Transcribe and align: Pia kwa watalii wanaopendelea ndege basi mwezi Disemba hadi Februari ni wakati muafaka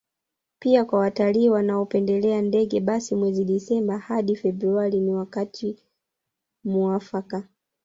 Pia 0.59 0.85
kwa 0.85 0.99
watalii 0.99 1.49
wanaopendelea 1.49 2.41
ndege 2.41 2.79
basi 2.79 3.15
mwezi 3.15 3.45
Disemba 3.45 3.97
hadi 3.97 4.35
Februari 4.35 4.99
ni 4.99 5.13
wakati 5.13 5.77
muafaka 6.63 7.43